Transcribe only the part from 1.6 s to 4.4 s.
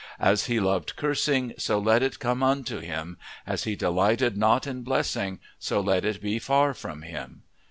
let it come unto him; as he delighted